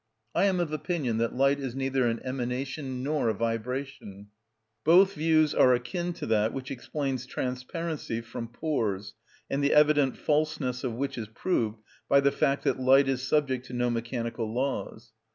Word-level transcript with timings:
I 0.33 0.45
am 0.45 0.59
of 0.59 0.73
opinion 0.73 1.19
that 1.19 1.35
light 1.35 1.59
is 1.59 1.75
neither 1.75 2.07
an 2.07 2.21
emanation 2.25 3.03
nor 3.03 3.29
a 3.29 3.35
vibration; 3.35 4.29
both 4.83 5.13
views 5.13 5.53
are 5.53 5.75
akin 5.75 6.11
to 6.13 6.25
that 6.25 6.53
which 6.53 6.71
explains 6.71 7.27
transparency 7.27 8.19
from 8.21 8.47
pores 8.47 9.13
and 9.47 9.63
the 9.63 9.73
evident 9.75 10.17
falseness 10.17 10.83
of 10.83 10.95
which 10.95 11.19
is 11.19 11.27
proved 11.27 11.77
by 12.09 12.19
the 12.19 12.31
fact 12.31 12.63
that 12.63 12.79
light 12.79 13.07
is 13.07 13.21
subject 13.27 13.67
to 13.67 13.73
no 13.73 13.91
mechanical 13.91 14.51
laws. 14.51 15.11